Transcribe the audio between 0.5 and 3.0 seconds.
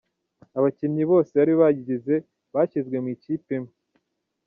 Abakinnyi bose bari bayigize bashyizwe